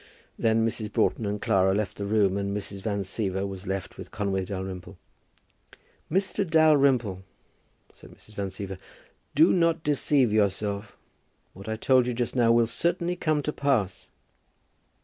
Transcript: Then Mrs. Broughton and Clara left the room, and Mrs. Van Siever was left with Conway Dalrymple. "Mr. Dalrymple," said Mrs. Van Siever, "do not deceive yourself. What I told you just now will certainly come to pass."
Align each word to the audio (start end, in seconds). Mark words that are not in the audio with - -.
Then 0.39 0.65
Mrs. 0.65 0.91
Broughton 0.91 1.27
and 1.27 1.39
Clara 1.39 1.75
left 1.75 1.97
the 1.97 2.07
room, 2.07 2.35
and 2.35 2.57
Mrs. 2.57 2.81
Van 2.81 3.01
Siever 3.03 3.47
was 3.47 3.67
left 3.67 3.99
with 3.99 4.09
Conway 4.09 4.45
Dalrymple. 4.45 4.97
"Mr. 6.11 6.43
Dalrymple," 6.43 7.21
said 7.93 8.09
Mrs. 8.09 8.33
Van 8.33 8.47
Siever, 8.49 8.79
"do 9.35 9.53
not 9.53 9.83
deceive 9.83 10.33
yourself. 10.33 10.97
What 11.53 11.69
I 11.69 11.75
told 11.75 12.07
you 12.07 12.15
just 12.15 12.35
now 12.35 12.51
will 12.51 12.65
certainly 12.65 13.15
come 13.15 13.43
to 13.43 13.53
pass." 13.53 14.09